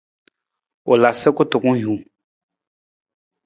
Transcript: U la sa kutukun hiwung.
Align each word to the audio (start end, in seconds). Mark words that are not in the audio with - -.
U 0.91 0.93
la 1.01 1.09
sa 1.19 1.29
kutukun 1.35 1.75
hiwung. 1.79 2.03